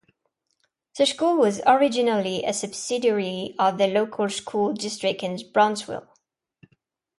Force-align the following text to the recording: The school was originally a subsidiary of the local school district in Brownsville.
The 0.97 1.05
school 1.05 1.35
was 1.37 1.61
originally 1.67 2.43
a 2.43 2.53
subsidiary 2.53 3.53
of 3.59 3.77
the 3.77 3.85
local 3.85 4.29
school 4.31 4.73
district 4.73 5.21
in 5.21 5.37
Brownsville. 5.53 6.07